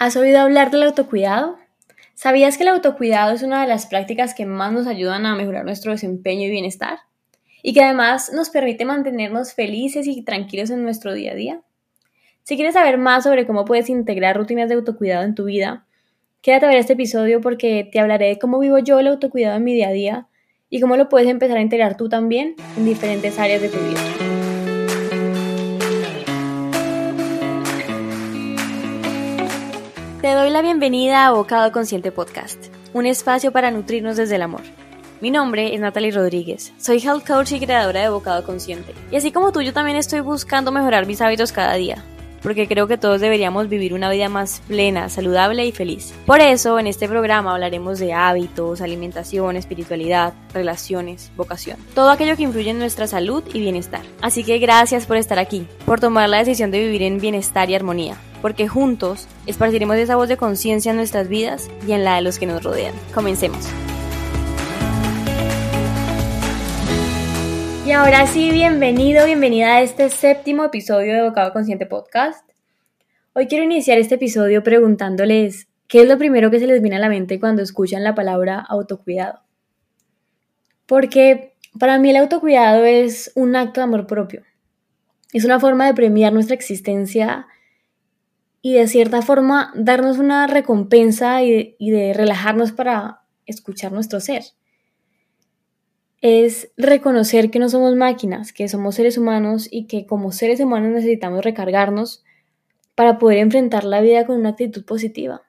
¿Has 0.00 0.14
oído 0.14 0.38
hablar 0.38 0.70
del 0.70 0.84
autocuidado? 0.84 1.58
¿Sabías 2.14 2.56
que 2.56 2.62
el 2.62 2.68
autocuidado 2.68 3.34
es 3.34 3.42
una 3.42 3.62
de 3.62 3.66
las 3.66 3.86
prácticas 3.86 4.32
que 4.32 4.46
más 4.46 4.72
nos 4.72 4.86
ayudan 4.86 5.26
a 5.26 5.34
mejorar 5.34 5.64
nuestro 5.64 5.90
desempeño 5.90 6.46
y 6.46 6.50
bienestar? 6.50 7.00
Y 7.64 7.74
que 7.74 7.82
además 7.82 8.30
nos 8.32 8.50
permite 8.50 8.84
mantenernos 8.84 9.54
felices 9.54 10.06
y 10.06 10.22
tranquilos 10.22 10.70
en 10.70 10.84
nuestro 10.84 11.14
día 11.14 11.32
a 11.32 11.34
día. 11.34 11.60
Si 12.44 12.54
quieres 12.54 12.74
saber 12.74 12.96
más 12.96 13.24
sobre 13.24 13.44
cómo 13.44 13.64
puedes 13.64 13.90
integrar 13.90 14.36
rutinas 14.36 14.68
de 14.68 14.76
autocuidado 14.76 15.24
en 15.24 15.34
tu 15.34 15.46
vida, 15.46 15.84
quédate 16.42 16.66
a 16.66 16.68
ver 16.68 16.78
este 16.78 16.92
episodio 16.92 17.40
porque 17.40 17.88
te 17.90 17.98
hablaré 17.98 18.28
de 18.28 18.38
cómo 18.38 18.60
vivo 18.60 18.78
yo 18.78 19.00
el 19.00 19.08
autocuidado 19.08 19.56
en 19.56 19.64
mi 19.64 19.74
día 19.74 19.88
a 19.88 19.92
día 19.92 20.28
y 20.70 20.80
cómo 20.80 20.96
lo 20.96 21.08
puedes 21.08 21.28
empezar 21.28 21.56
a 21.56 21.62
integrar 21.62 21.96
tú 21.96 22.08
también 22.08 22.54
en 22.76 22.84
diferentes 22.84 23.36
áreas 23.40 23.62
de 23.62 23.68
tu 23.68 23.78
vida. 23.78 24.37
Te 30.20 30.34
doy 30.34 30.50
la 30.50 30.62
bienvenida 30.62 31.28
a 31.28 31.30
Bocado 31.30 31.70
Consciente 31.70 32.10
Podcast, 32.10 32.74
un 32.92 33.06
espacio 33.06 33.52
para 33.52 33.70
nutrirnos 33.70 34.16
desde 34.16 34.34
el 34.34 34.42
amor. 34.42 34.62
Mi 35.20 35.30
nombre 35.30 35.72
es 35.72 35.80
Natalie 35.80 36.10
Rodríguez, 36.10 36.72
soy 36.76 36.98
health 36.98 37.24
coach 37.24 37.52
y 37.52 37.60
creadora 37.60 38.02
de 38.02 38.08
Bocado 38.08 38.42
Consciente. 38.42 38.94
Y 39.12 39.16
así 39.16 39.30
como 39.30 39.52
tú, 39.52 39.62
yo 39.62 39.72
también 39.72 39.96
estoy 39.96 40.18
buscando 40.18 40.72
mejorar 40.72 41.06
mis 41.06 41.20
hábitos 41.20 41.52
cada 41.52 41.74
día, 41.74 42.04
porque 42.42 42.68
creo 42.68 42.86
que 42.86 42.98
todos 42.98 43.20
deberíamos 43.20 43.68
vivir 43.68 43.94
una 43.94 44.10
vida 44.10 44.28
más 44.28 44.62
plena, 44.68 45.08
saludable 45.08 45.66
y 45.66 45.72
feliz. 45.72 46.14
Por 46.26 46.40
eso, 46.40 46.78
en 46.78 46.86
este 46.86 47.08
programa 47.08 47.52
hablaremos 47.52 47.98
de 47.98 48.12
hábitos, 48.12 48.80
alimentación, 48.80 49.56
espiritualidad, 49.56 50.34
relaciones, 50.52 51.30
vocación, 51.36 51.78
todo 51.94 52.10
aquello 52.10 52.36
que 52.36 52.44
influye 52.44 52.70
en 52.70 52.78
nuestra 52.78 53.06
salud 53.06 53.42
y 53.52 53.60
bienestar. 53.60 54.02
Así 54.20 54.44
que 54.44 54.58
gracias 54.58 55.06
por 55.06 55.16
estar 55.16 55.38
aquí, 55.38 55.66
por 55.86 56.00
tomar 56.00 56.28
la 56.28 56.38
decisión 56.38 56.70
de 56.70 56.80
vivir 56.80 57.02
en 57.02 57.20
bienestar 57.20 57.70
y 57.70 57.74
armonía 57.74 58.16
porque 58.40 58.68
juntos 58.68 59.26
esparciremos 59.46 59.96
esa 59.96 60.16
voz 60.16 60.28
de 60.28 60.36
conciencia 60.36 60.90
en 60.90 60.96
nuestras 60.96 61.28
vidas 61.28 61.68
y 61.86 61.92
en 61.92 62.04
la 62.04 62.16
de 62.16 62.22
los 62.22 62.38
que 62.38 62.46
nos 62.46 62.62
rodean. 62.62 62.94
Comencemos. 63.12 63.68
Y 67.88 67.92
ahora 67.92 68.26
sí, 68.26 68.50
bienvenido, 68.50 69.24
bienvenida 69.24 69.76
a 69.76 69.80
este 69.80 70.10
séptimo 70.10 70.62
episodio 70.62 71.14
de 71.14 71.22
Bocado 71.22 71.54
Consciente 71.54 71.86
Podcast. 71.86 72.46
Hoy 73.32 73.46
quiero 73.46 73.64
iniciar 73.64 73.96
este 73.96 74.16
episodio 74.16 74.62
preguntándoles 74.62 75.68
qué 75.86 76.02
es 76.02 76.06
lo 76.06 76.18
primero 76.18 76.50
que 76.50 76.60
se 76.60 76.66
les 76.66 76.82
viene 76.82 76.96
a 76.96 76.98
la 76.98 77.08
mente 77.08 77.40
cuando 77.40 77.62
escuchan 77.62 78.04
la 78.04 78.14
palabra 78.14 78.60
autocuidado. 78.60 79.40
Porque 80.84 81.54
para 81.80 81.98
mí 81.98 82.10
el 82.10 82.16
autocuidado 82.16 82.84
es 82.84 83.32
un 83.34 83.56
acto 83.56 83.80
de 83.80 83.84
amor 83.84 84.06
propio. 84.06 84.42
Es 85.32 85.46
una 85.46 85.58
forma 85.58 85.86
de 85.86 85.94
premiar 85.94 86.34
nuestra 86.34 86.56
existencia 86.56 87.46
y 88.60 88.74
de 88.74 88.86
cierta 88.86 89.22
forma 89.22 89.72
darnos 89.74 90.18
una 90.18 90.46
recompensa 90.46 91.42
y 91.42 91.74
de, 91.78 92.12
relajarnos 92.14 92.70
para 92.70 93.22
escuchar 93.46 93.92
nuestro 93.92 94.20
ser. 94.20 94.42
Es 96.20 96.72
reconocer 96.76 97.50
que 97.50 97.60
no 97.60 97.68
somos 97.68 97.94
máquinas, 97.94 98.52
que 98.52 98.68
somos 98.68 98.96
seres 98.96 99.18
humanos 99.18 99.68
y 99.70 99.86
que 99.86 100.04
como 100.06 100.32
seres 100.32 100.58
humanos 100.58 100.90
necesitamos 100.90 101.44
recargarnos 101.44 102.24
para 102.96 103.18
poder 103.18 103.38
enfrentar 103.38 103.84
la 103.84 104.00
vida 104.00 104.26
con 104.26 104.40
una 104.40 104.50
actitud 104.50 104.84
positiva 104.84 105.42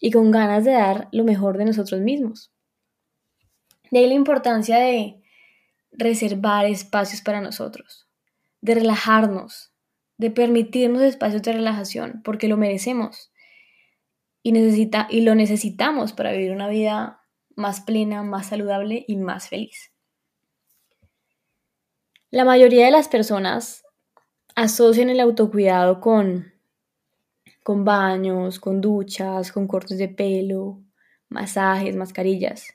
y 0.00 0.10
con 0.10 0.30
ganas 0.30 0.64
de 0.64 0.72
dar 0.72 1.08
lo 1.12 1.24
mejor 1.24 1.58
de 1.58 1.66
nosotros 1.66 2.00
mismos. 2.00 2.50
De 3.90 3.98
ahí 3.98 4.06
la 4.06 4.14
importancia 4.14 4.78
de 4.78 5.20
reservar 5.92 6.64
espacios 6.64 7.20
para 7.20 7.42
nosotros, 7.42 8.08
de 8.62 8.76
relajarnos, 8.76 9.72
de 10.16 10.30
permitirnos 10.30 11.02
espacios 11.02 11.42
de 11.42 11.52
relajación, 11.52 12.22
porque 12.24 12.48
lo 12.48 12.56
merecemos 12.56 13.30
y, 14.42 14.52
necesita, 14.52 15.06
y 15.10 15.20
lo 15.20 15.34
necesitamos 15.34 16.14
para 16.14 16.32
vivir 16.32 16.52
una 16.52 16.68
vida 16.68 17.20
más 17.56 17.82
plena, 17.82 18.22
más 18.22 18.46
saludable 18.46 19.04
y 19.06 19.16
más 19.16 19.48
feliz. 19.48 19.92
La 22.30 22.44
mayoría 22.44 22.84
de 22.84 22.90
las 22.90 23.08
personas 23.08 23.84
asocian 24.54 25.08
el 25.08 25.18
autocuidado 25.20 25.98
con, 26.00 26.52
con 27.62 27.86
baños, 27.86 28.60
con 28.60 28.82
duchas, 28.82 29.50
con 29.50 29.66
cortes 29.66 29.96
de 29.96 30.08
pelo, 30.08 30.82
masajes, 31.30 31.96
mascarillas. 31.96 32.74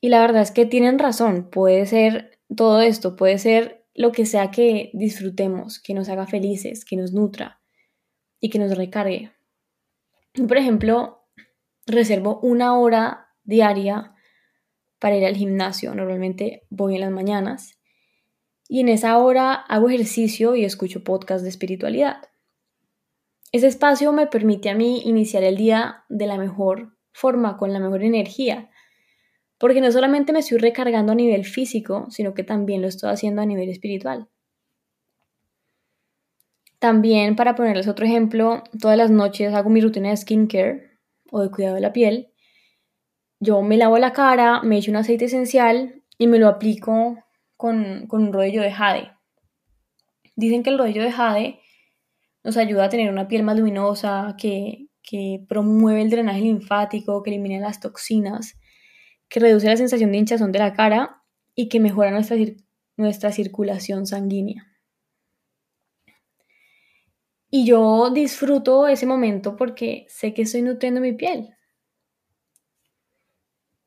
Y 0.00 0.10
la 0.10 0.20
verdad 0.20 0.42
es 0.42 0.52
que 0.52 0.64
tienen 0.64 1.00
razón, 1.00 1.50
puede 1.50 1.86
ser 1.86 2.38
todo 2.54 2.82
esto, 2.82 3.16
puede 3.16 3.38
ser 3.38 3.84
lo 3.94 4.12
que 4.12 4.26
sea 4.26 4.52
que 4.52 4.90
disfrutemos, 4.92 5.80
que 5.80 5.94
nos 5.94 6.08
haga 6.08 6.28
felices, 6.28 6.84
que 6.84 6.96
nos 6.96 7.12
nutra 7.12 7.60
y 8.38 8.48
que 8.48 8.60
nos 8.60 8.76
recargue. 8.76 9.32
Por 10.34 10.56
ejemplo, 10.56 11.26
reservo 11.84 12.38
una 12.40 12.78
hora 12.78 13.28
diaria 13.42 14.14
para 15.00 15.16
ir 15.16 15.24
al 15.24 15.34
gimnasio. 15.34 15.96
Normalmente 15.96 16.64
voy 16.70 16.94
en 16.94 17.00
las 17.00 17.10
mañanas 17.10 17.73
y 18.68 18.80
en 18.80 18.88
esa 18.88 19.18
hora 19.18 19.52
hago 19.54 19.88
ejercicio 19.88 20.56
y 20.56 20.64
escucho 20.64 21.04
podcast 21.04 21.42
de 21.42 21.50
espiritualidad. 21.50 22.22
Ese 23.52 23.68
espacio 23.68 24.12
me 24.12 24.26
permite 24.26 24.70
a 24.70 24.74
mí 24.74 25.02
iniciar 25.04 25.44
el 25.44 25.56
día 25.56 26.04
de 26.08 26.26
la 26.26 26.38
mejor 26.38 26.96
forma, 27.12 27.56
con 27.56 27.72
la 27.72 27.78
mejor 27.78 28.02
energía, 28.02 28.70
porque 29.58 29.80
no 29.80 29.92
solamente 29.92 30.32
me 30.32 30.40
estoy 30.40 30.58
recargando 30.58 31.12
a 31.12 31.14
nivel 31.14 31.44
físico, 31.44 32.06
sino 32.10 32.34
que 32.34 32.42
también 32.42 32.82
lo 32.82 32.88
estoy 32.88 33.10
haciendo 33.10 33.42
a 33.42 33.46
nivel 33.46 33.68
espiritual. 33.68 34.28
También, 36.80 37.36
para 37.36 37.54
ponerles 37.54 37.88
otro 37.88 38.04
ejemplo, 38.04 38.62
todas 38.78 38.98
las 38.98 39.10
noches 39.10 39.54
hago 39.54 39.70
mi 39.70 39.80
rutina 39.80 40.10
de 40.10 40.16
skincare 40.16 40.98
o 41.30 41.40
de 41.40 41.50
cuidado 41.50 41.76
de 41.76 41.80
la 41.80 41.92
piel. 41.92 42.32
Yo 43.40 43.62
me 43.62 43.76
lavo 43.76 43.98
la 43.98 44.12
cara, 44.12 44.60
me 44.62 44.78
echo 44.78 44.90
un 44.90 44.96
aceite 44.96 45.26
esencial 45.26 46.02
y 46.18 46.26
me 46.26 46.38
lo 46.38 46.48
aplico 46.48 47.23
con, 47.56 48.06
con 48.06 48.22
un 48.22 48.32
rodillo 48.32 48.62
de 48.62 48.72
jade. 48.72 49.12
Dicen 50.36 50.62
que 50.62 50.70
el 50.70 50.78
rodillo 50.78 51.02
de 51.02 51.12
jade 51.12 51.60
nos 52.42 52.56
ayuda 52.56 52.84
a 52.84 52.88
tener 52.88 53.10
una 53.10 53.28
piel 53.28 53.42
más 53.42 53.56
luminosa, 53.56 54.34
que, 54.38 54.88
que 55.02 55.44
promueve 55.48 56.02
el 56.02 56.10
drenaje 56.10 56.40
linfático, 56.40 57.22
que 57.22 57.30
elimina 57.30 57.60
las 57.60 57.80
toxinas 57.80 58.58
que 59.28 59.40
reduce 59.40 59.66
la 59.66 59.76
sensación 59.76 60.12
de 60.12 60.18
hinchazón 60.18 60.52
de 60.52 60.60
la 60.60 60.74
cara 60.74 61.22
y 61.54 61.68
que 61.68 61.80
mejora 61.80 62.10
nuestra, 62.10 62.36
nuestra 62.96 63.32
circulación 63.32 64.06
sanguínea. 64.06 64.66
Y 67.50 67.66
yo 67.66 68.10
disfruto 68.10 68.88
ese 68.88 69.06
momento 69.06 69.56
porque 69.56 70.06
sé 70.08 70.34
que 70.34 70.42
estoy 70.42 70.62
nutriendo 70.62 71.00
mi 71.00 71.12
piel. 71.12 71.50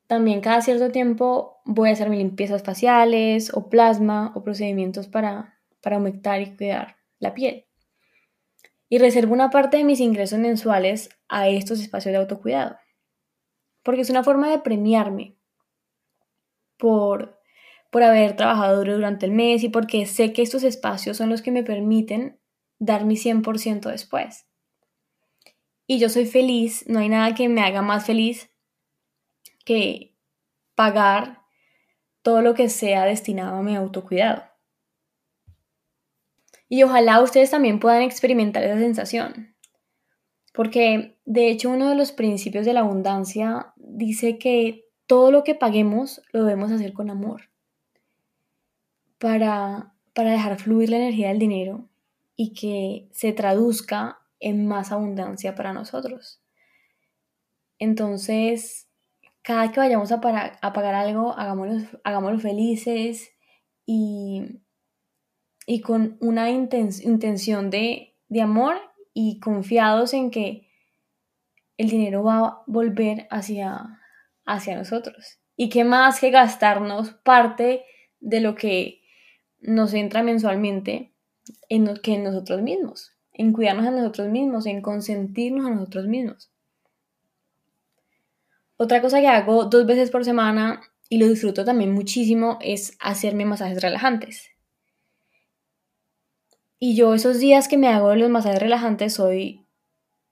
También 0.07 0.39
cada 0.39 0.61
cierto 0.61 0.89
tiempo 0.89 1.59
voy 1.65 1.89
a 1.89 1.91
hacer 1.91 2.09
mis 2.09 2.19
limpiezas 2.19 2.63
faciales 2.63 3.51
o 3.53 3.69
plasma 3.69 4.31
o 4.35 4.43
procedimientos 4.43 5.07
para, 5.07 5.59
para 5.81 5.97
aumentar 5.97 6.41
y 6.41 6.55
cuidar 6.55 6.95
la 7.19 7.33
piel. 7.33 7.65
Y 8.89 8.99
reservo 8.99 9.33
una 9.33 9.49
parte 9.49 9.75
de 9.75 9.83
mis 9.83 9.99
ingresos 9.99 10.39
mensuales 10.39 11.09
a 11.27 11.49
estos 11.49 11.81
espacios 11.81 12.13
de 12.13 12.19
autocuidado. 12.19 12.77
Porque 13.83 14.01
es 14.01 14.09
una 14.09 14.23
forma 14.23 14.49
de 14.49 14.59
premiarme, 14.59 15.35
por, 16.77 17.41
por 17.91 18.03
haber 18.03 18.37
trabajado 18.37 18.77
duro 18.77 18.93
durante 18.95 19.25
el 19.25 19.33
mes 19.33 19.63
y 19.63 19.69
porque 19.69 20.05
sé 20.05 20.31
que 20.31 20.41
estos 20.41 20.63
espacios 20.63 21.17
son 21.17 21.29
los 21.29 21.41
que 21.41 21.51
me 21.51 21.63
permiten 21.63 22.39
dar 22.79 23.03
mi 23.03 23.15
100% 23.15 23.89
después. 23.89 24.45
Y 25.85 25.99
yo 25.99 26.07
soy 26.07 26.25
feliz, 26.25 26.85
no 26.87 26.99
hay 26.99 27.09
nada 27.09 27.33
que 27.33 27.49
me 27.49 27.61
haga 27.61 27.81
más 27.81 28.05
feliz 28.05 28.51
que 29.67 30.15
pagar 30.75 31.41
todo 32.21 32.41
lo 32.41 32.53
que 32.53 32.69
sea 32.69 33.03
destinado 33.03 33.57
a 33.57 33.63
mi 33.63 33.75
autocuidado. 33.75 34.43
Y 36.69 36.83
ojalá 36.83 37.21
ustedes 37.21 37.51
también 37.51 37.81
puedan 37.81 38.01
experimentar 38.01 38.63
esa 38.63 38.79
sensación. 38.79 39.55
Porque 40.53 41.19
de 41.25 41.49
hecho 41.49 41.69
uno 41.69 41.89
de 41.89 41.95
los 41.95 42.13
principios 42.13 42.65
de 42.65 42.71
la 42.71 42.79
abundancia 42.79 43.73
dice 43.75 44.37
que 44.37 44.85
todo 45.05 45.31
lo 45.31 45.43
que 45.43 45.53
paguemos 45.53 46.21
lo 46.31 46.45
debemos 46.45 46.71
hacer 46.71 46.93
con 46.93 47.09
amor 47.09 47.49
para, 49.17 49.93
para 50.13 50.31
dejar 50.31 50.59
fluir 50.59 50.91
la 50.91 50.97
energía 50.97 51.27
del 51.27 51.39
dinero 51.39 51.89
y 52.37 52.53
que 52.53 53.09
se 53.11 53.33
traduzca 53.33 54.19
en 54.39 54.65
más 54.65 54.93
abundancia 54.93 55.55
para 55.55 55.73
nosotros. 55.73 56.41
Entonces, 57.79 58.86
cada 59.47 59.71
que 59.71 59.79
vayamos 59.79 60.11
a, 60.11 60.19
pagar 60.19 60.93
algo, 60.93 61.33
hagámoslo, 61.37 62.37
felices 62.37 63.31
y, 63.85 64.61
con 65.85 66.17
una 66.19 66.49
intención 66.49 67.69
de, 67.69 68.13
amor 68.41 68.75
y 69.13 69.39
confiados 69.39 70.13
en 70.13 70.31
que 70.31 70.67
el 71.77 71.87
dinero 71.87 72.23
va 72.23 72.39
a 72.39 72.63
volver 72.67 73.25
hacia, 73.31 74.01
hacia 74.45 74.75
nosotros. 74.75 75.39
Y 75.55 75.69
qué 75.69 75.85
más 75.85 76.19
que 76.19 76.29
gastarnos 76.29 77.11
parte 77.23 77.85
de 78.19 78.41
lo 78.41 78.53
que 78.53 79.01
nos 79.61 79.93
entra 79.93 80.23
mensualmente 80.23 81.13
en, 81.69 81.95
que 82.03 82.15
en 82.15 82.25
nosotros 82.25 82.61
mismos, 82.61 83.13
en 83.31 83.53
cuidarnos 83.53 83.87
a 83.87 83.91
nosotros 83.91 84.27
mismos, 84.27 84.65
en 84.65 84.81
consentirnos 84.81 85.67
a 85.67 85.69
nosotros 85.69 86.05
mismos. 86.07 86.51
Otra 88.77 89.01
cosa 89.01 89.19
que 89.19 89.27
hago 89.27 89.65
dos 89.65 89.87
veces 89.87 90.11
por 90.11 90.23
semana 90.23 90.81
y 91.09 91.17
lo 91.17 91.27
disfruto 91.27 91.65
también 91.65 91.91
muchísimo 91.93 92.59
es 92.61 92.95
hacerme 92.99 93.45
masajes 93.45 93.81
relajantes. 93.81 94.51
Y 96.79 96.95
yo 96.95 97.15
esos 97.15 97.39
días 97.39 97.67
que 97.67 97.77
me 97.77 97.87
hago 97.87 98.13
los 98.15 98.29
masajes 98.29 98.59
relajantes 98.59 99.15
soy, 99.15 99.65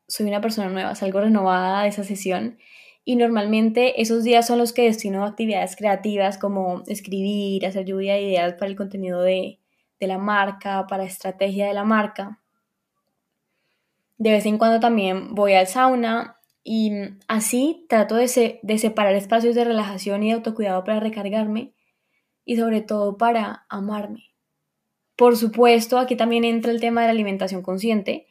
soy 0.07 0.27
una 0.27 0.41
persona 0.41 0.69
nueva, 0.69 0.93
salgo 0.93 1.21
renovada 1.21 1.83
de 1.83 1.89
esa 1.89 2.03
sesión 2.03 2.59
y 3.03 3.15
normalmente 3.15 3.99
esos 3.99 4.23
días 4.23 4.45
son 4.45 4.59
los 4.59 4.73
que 4.73 4.83
destino 4.83 5.23
a 5.23 5.29
actividades 5.29 5.75
creativas 5.75 6.37
como 6.37 6.83
escribir, 6.85 7.65
hacer 7.65 7.85
lluvia 7.85 8.13
de 8.13 8.21
ideas 8.21 8.53
para 8.53 8.67
el 8.67 8.75
contenido 8.75 9.21
de, 9.21 9.59
de 9.99 10.07
la 10.07 10.19
marca, 10.19 10.85
para 10.85 11.03
estrategia 11.03 11.67
de 11.67 11.73
la 11.73 11.83
marca. 11.83 12.41
De 14.17 14.31
vez 14.31 14.45
en 14.45 14.59
cuando 14.59 14.79
también 14.79 15.33
voy 15.33 15.53
al 15.53 15.65
sauna 15.65 16.34
y 16.67 16.91
así 17.27 17.85
trato 17.87 18.15
de, 18.15 18.27
separar 18.27 19.13
espacios 19.13 19.53
de 19.53 19.63
relajación 19.63 20.23
y 20.23 20.29
de 20.29 20.33
autocuidado 20.33 20.83
para 20.83 20.99
recargarme 20.99 21.75
y 22.43 22.57
sobre 22.57 22.81
todo 22.81 23.17
para 23.17 23.67
amarme. 23.69 24.33
Por 25.15 25.37
supuesto, 25.37 25.99
aquí 25.99 26.15
también 26.15 26.43
entra 26.43 26.71
el 26.71 26.81
tema 26.81 27.01
de 27.01 27.07
la 27.07 27.11
alimentación 27.11 27.61
consciente. 27.61 28.25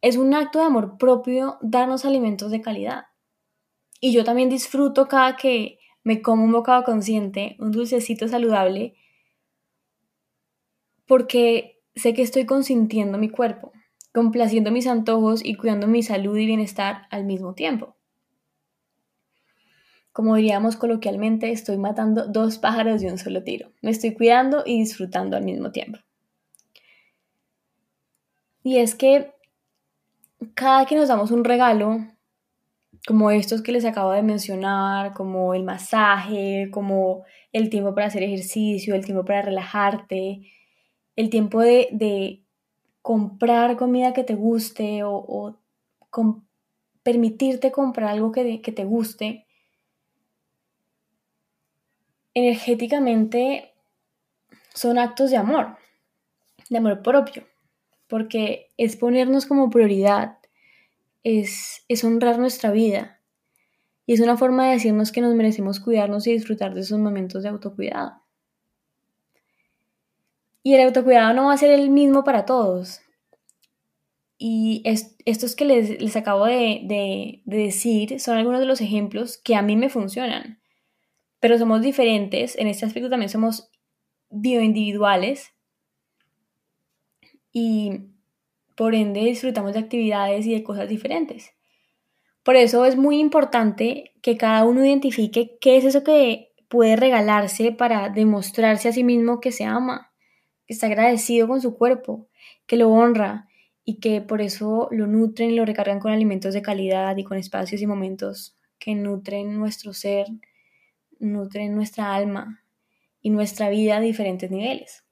Es 0.00 0.16
un 0.16 0.32
acto 0.32 0.60
de 0.60 0.64
amor 0.64 0.96
propio 0.96 1.58
darnos 1.60 2.06
alimentos 2.06 2.50
de 2.50 2.62
calidad. 2.62 3.04
Y 4.00 4.14
yo 4.14 4.24
también 4.24 4.48
disfruto 4.48 5.06
cada 5.06 5.36
que 5.36 5.78
me 6.04 6.22
como 6.22 6.44
un 6.44 6.52
bocado 6.52 6.84
consciente, 6.84 7.56
un 7.58 7.70
dulcecito 7.70 8.28
saludable, 8.28 8.96
porque 11.06 11.82
sé 11.94 12.14
que 12.14 12.22
estoy 12.22 12.46
consintiendo 12.46 13.18
mi 13.18 13.28
cuerpo, 13.28 13.72
complaciendo 14.12 14.70
mis 14.70 14.86
antojos 14.86 15.44
y 15.44 15.54
cuidando 15.54 15.86
mi 15.86 16.02
salud 16.02 16.36
y 16.36 16.46
bienestar 16.46 17.06
al 17.10 17.24
mismo 17.24 17.54
tiempo. 17.54 17.96
Como 20.12 20.36
diríamos 20.36 20.76
coloquialmente, 20.76 21.50
estoy 21.50 21.78
matando 21.78 22.26
dos 22.26 22.58
pájaros 22.58 23.00
de 23.00 23.10
un 23.10 23.16
solo 23.16 23.42
tiro. 23.42 23.72
Me 23.80 23.90
estoy 23.90 24.12
cuidando 24.12 24.62
y 24.66 24.78
disfrutando 24.78 25.38
al 25.38 25.44
mismo 25.44 25.72
tiempo. 25.72 25.98
Y 28.62 28.76
es 28.76 28.94
que 28.94 29.32
cada 30.54 30.84
que 30.86 30.96
nos 30.96 31.08
damos 31.08 31.30
un 31.30 31.44
regalo, 31.44 32.06
como 33.06 33.30
estos 33.30 33.62
que 33.62 33.72
les 33.72 33.84
acabo 33.84 34.12
de 34.12 34.22
mencionar, 34.22 35.14
como 35.14 35.54
el 35.54 35.64
masaje, 35.64 36.68
como 36.70 37.24
el 37.52 37.70
tiempo 37.70 37.94
para 37.94 38.08
hacer 38.08 38.22
ejercicio, 38.22 38.94
el 38.94 39.04
tiempo 39.04 39.24
para 39.24 39.42
relajarte, 39.42 40.42
el 41.16 41.30
tiempo 41.30 41.60
de, 41.60 42.41
comprar 43.02 43.76
comida 43.76 44.12
que 44.12 44.24
te 44.24 44.34
guste 44.34 45.02
o, 45.04 45.58
permitirte 47.02 47.72
comprar 47.72 48.10
algo 48.10 48.30
que, 48.30 48.58
te 48.58 48.84
guste, 48.84 49.46
energéticamente 52.32 53.74
son 54.72 54.98
actos 54.98 55.30
de 55.30 55.36
amor, 55.36 55.76
de 56.70 56.78
amor 56.78 57.02
propio, 57.02 57.44
porque 58.06 58.70
es 58.76 58.96
ponernos 58.96 59.46
como 59.46 59.68
prioridad, 59.68 60.38
es, 61.24 61.84
es 61.88 62.04
honrar 62.04 62.38
nuestra 62.38 62.70
vida 62.70 63.20
y 64.06 64.14
es 64.14 64.20
una 64.20 64.36
forma 64.36 64.66
de 64.66 64.74
decirnos 64.74 65.12
que 65.12 65.20
nos 65.20 65.34
merecemos 65.34 65.80
cuidarnos 65.80 66.26
y 66.26 66.32
disfrutar 66.32 66.74
de 66.74 66.80
esos 66.80 66.98
momentos 66.98 67.42
de 67.42 67.48
autocuidado. 67.48 68.21
Y 70.62 70.74
el 70.74 70.86
autocuidado 70.86 71.34
no 71.34 71.46
va 71.46 71.54
a 71.54 71.58
ser 71.58 71.70
el 71.70 71.90
mismo 71.90 72.24
para 72.24 72.44
todos. 72.44 73.00
Y 74.38 74.82
estos 75.24 75.54
que 75.54 75.64
les, 75.64 76.16
acabo 76.16 76.46
de, 76.46 76.80
de, 76.84 77.42
decir 77.44 78.18
son 78.20 78.38
algunos 78.38 78.60
de 78.60 78.66
los 78.66 78.80
ejemplos 78.80 79.38
que 79.38 79.54
a 79.54 79.62
mí 79.62 79.76
me 79.76 79.88
funcionan 79.88 80.62
pero 81.42 81.58
somos 81.58 81.82
diferentes, 81.82 82.56
en 82.56 82.68
este 82.68 82.86
aspecto 82.86 83.10
también 83.10 83.28
somos 83.28 83.68
bioindividuales 84.30 85.50
y 87.52 88.12
por 88.76 88.94
ende 88.94 89.22
disfrutamos 89.22 89.72
de 89.72 89.80
actividades 89.80 90.46
y 90.46 90.54
de 90.54 90.62
cosas 90.62 90.88
diferentes. 90.88 91.50
Por 92.44 92.54
eso 92.54 92.84
es 92.84 92.96
muy 92.96 93.18
importante 93.18 94.14
que 94.22 94.36
cada 94.36 94.62
uno 94.62 94.84
identifique 94.84 95.58
qué 95.60 95.78
es 95.78 95.84
eso 95.84 96.04
que 96.04 96.52
puede 96.68 96.94
regalarse 96.94 97.72
para 97.72 98.08
demostrarse 98.08 98.88
a 98.88 98.92
sí 98.92 99.02
mismo 99.02 99.40
que 99.40 99.50
se 99.50 99.64
ama, 99.64 100.11
que 100.66 100.74
está 100.74 100.86
agradecido 100.86 101.48
con 101.48 101.60
su 101.60 101.76
cuerpo, 101.76 102.28
que 102.66 102.76
lo 102.76 102.90
honra 102.90 103.48
y 103.84 103.98
que 103.98 104.20
por 104.20 104.40
eso 104.40 104.88
lo 104.90 105.06
nutren 105.06 105.50
y 105.50 105.56
lo 105.56 105.64
recargan 105.64 106.00
con 106.00 106.12
alimentos 106.12 106.54
de 106.54 106.62
calidad 106.62 107.16
y 107.16 107.24
con 107.24 107.36
espacios 107.36 107.80
y 107.80 107.86
momentos 107.86 108.56
que 108.78 108.94
nutren 108.94 109.58
nuestro 109.58 109.92
ser, 109.92 110.26
nutren 111.18 111.74
nuestra 111.74 112.14
alma 112.14 112.62
y 113.20 113.30
nuestra 113.30 113.68
vida 113.70 113.96
a 113.96 114.00
diferentes 114.00 114.50
niveles. 114.50 115.04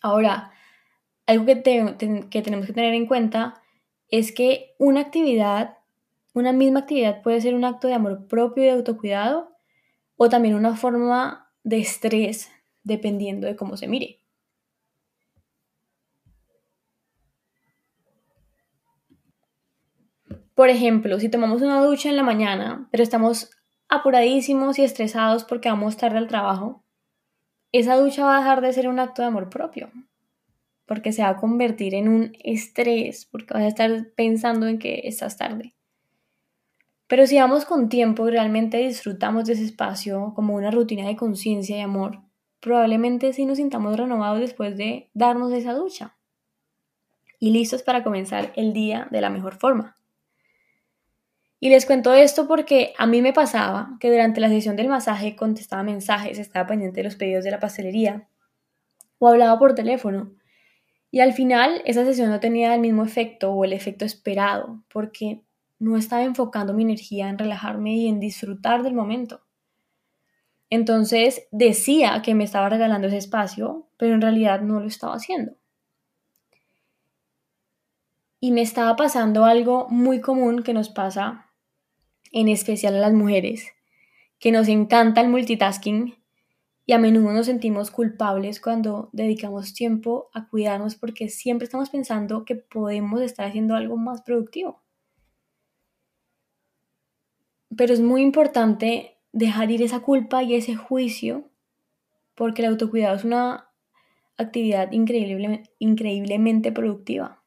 Ahora, 0.00 0.52
algo 1.26 1.44
que, 1.44 1.54
que 2.30 2.42
tenemos 2.42 2.66
que 2.66 2.72
tener 2.72 2.94
en 2.94 3.06
cuenta 3.06 3.62
es 4.08 4.32
que 4.32 4.74
una 4.78 5.00
actividad, 5.00 5.78
una 6.34 6.52
misma 6.52 6.80
actividad 6.80 7.22
puede 7.22 7.40
ser 7.40 7.54
un 7.54 7.64
acto 7.64 7.88
de 7.88 7.94
amor 7.94 8.26
propio 8.26 8.62
y 8.62 8.66
de 8.66 8.72
autocuidado 8.72 9.56
o 10.16 10.28
también 10.28 10.54
una 10.54 10.76
forma 10.76 11.50
de 11.64 11.78
estrés 11.78 12.50
dependiendo 12.88 13.46
de 13.46 13.54
cómo 13.54 13.76
se 13.76 13.86
mire. 13.86 14.20
Por 20.54 20.70
ejemplo, 20.70 21.20
si 21.20 21.28
tomamos 21.28 21.62
una 21.62 21.80
ducha 21.84 22.08
en 22.08 22.16
la 22.16 22.24
mañana, 22.24 22.88
pero 22.90 23.04
estamos 23.04 23.50
apuradísimos 23.88 24.78
y 24.78 24.82
estresados 24.82 25.44
porque 25.44 25.68
vamos 25.68 25.96
tarde 25.96 26.18
al 26.18 26.26
trabajo, 26.26 26.84
esa 27.70 27.96
ducha 27.96 28.24
va 28.24 28.36
a 28.36 28.40
dejar 28.40 28.60
de 28.60 28.72
ser 28.72 28.88
un 28.88 28.98
acto 28.98 29.22
de 29.22 29.28
amor 29.28 29.50
propio, 29.50 29.92
porque 30.86 31.12
se 31.12 31.22
va 31.22 31.28
a 31.28 31.36
convertir 31.36 31.94
en 31.94 32.08
un 32.08 32.32
estrés, 32.42 33.26
porque 33.30 33.54
vas 33.54 33.62
a 33.62 33.68
estar 33.68 34.10
pensando 34.16 34.66
en 34.66 34.78
que 34.78 35.02
estás 35.04 35.36
tarde. 35.36 35.74
Pero 37.06 37.26
si 37.26 37.38
vamos 37.38 37.64
con 37.64 37.88
tiempo 37.88 38.26
y 38.26 38.32
realmente 38.32 38.78
disfrutamos 38.78 39.44
de 39.44 39.52
ese 39.52 39.64
espacio 39.64 40.32
como 40.34 40.54
una 40.54 40.70
rutina 40.70 41.06
de 41.06 41.16
conciencia 41.16 41.76
y 41.76 41.80
amor, 41.80 42.20
probablemente 42.60 43.32
sí 43.32 43.44
nos 43.46 43.58
sintamos 43.58 43.96
renovados 43.96 44.40
después 44.40 44.76
de 44.76 45.10
darnos 45.14 45.52
esa 45.52 45.74
ducha 45.74 46.16
y 47.38 47.50
listos 47.50 47.82
para 47.82 48.02
comenzar 48.02 48.52
el 48.56 48.72
día 48.72 49.08
de 49.10 49.20
la 49.20 49.30
mejor 49.30 49.56
forma. 49.56 49.96
Y 51.60 51.70
les 51.70 51.86
cuento 51.86 52.12
esto 52.14 52.46
porque 52.46 52.94
a 52.98 53.06
mí 53.06 53.20
me 53.20 53.32
pasaba 53.32 53.96
que 53.98 54.10
durante 54.10 54.40
la 54.40 54.48
sesión 54.48 54.76
del 54.76 54.88
masaje 54.88 55.34
contestaba 55.34 55.82
mensajes, 55.82 56.38
estaba 56.38 56.68
pendiente 56.68 57.00
de 57.00 57.04
los 57.04 57.16
pedidos 57.16 57.44
de 57.44 57.50
la 57.50 57.58
pastelería 57.58 58.28
o 59.18 59.28
hablaba 59.28 59.58
por 59.58 59.74
teléfono. 59.74 60.32
Y 61.10 61.20
al 61.20 61.32
final 61.32 61.82
esa 61.84 62.04
sesión 62.04 62.30
no 62.30 62.38
tenía 62.38 62.74
el 62.74 62.80
mismo 62.80 63.02
efecto 63.02 63.52
o 63.52 63.64
el 63.64 63.72
efecto 63.72 64.04
esperado 64.04 64.84
porque 64.92 65.42
no 65.80 65.96
estaba 65.96 66.22
enfocando 66.22 66.74
mi 66.74 66.82
energía 66.82 67.28
en 67.28 67.38
relajarme 67.38 67.96
y 67.96 68.08
en 68.08 68.20
disfrutar 68.20 68.82
del 68.82 68.94
momento. 68.94 69.40
Entonces 70.70 71.46
decía 71.50 72.20
que 72.22 72.34
me 72.34 72.44
estaba 72.44 72.68
regalando 72.68 73.08
ese 73.08 73.16
espacio, 73.16 73.88
pero 73.96 74.14
en 74.14 74.20
realidad 74.20 74.60
no 74.60 74.80
lo 74.80 74.86
estaba 74.86 75.14
haciendo. 75.14 75.52
Y 78.40 78.52
me 78.52 78.62
estaba 78.62 78.94
pasando 78.96 79.44
algo 79.44 79.88
muy 79.88 80.20
común 80.20 80.62
que 80.62 80.74
nos 80.74 80.90
pasa 80.90 81.50
en 82.30 82.48
especial 82.48 82.96
a 82.96 83.00
las 83.00 83.12
mujeres, 83.12 83.68
que 84.38 84.52
nos 84.52 84.68
encanta 84.68 85.20
el 85.20 85.28
multitasking 85.28 86.14
y 86.88 86.92
a 86.94 86.98
menudo 86.98 87.32
nos 87.32 87.44
sentimos 87.44 87.90
culpables 87.90 88.60
cuando 88.60 89.10
dedicamos 89.12 89.74
tiempo 89.74 90.30
a 90.32 90.48
cuidarnos 90.48 90.94
porque 90.96 91.28
siempre 91.28 91.64
estamos 91.64 91.90
pensando 91.90 92.46
que 92.46 92.56
podemos 92.56 93.20
estar 93.20 93.46
haciendo 93.46 93.74
algo 93.74 93.98
más 93.98 94.22
productivo. 94.22 94.82
Pero 97.76 97.92
es 97.92 98.00
muy 98.00 98.22
importante 98.22 99.17
dejar 99.32 99.70
ir 99.70 99.82
esa 99.82 100.00
culpa 100.00 100.42
y 100.42 100.54
ese 100.54 100.74
juicio 100.76 101.50
porque 102.34 102.62
el 102.62 102.68
autocuidado 102.68 103.16
es 103.16 103.24
una 103.24 103.70
actividad 104.36 104.90
increíblemente 104.92 106.72
productiva 106.72 107.38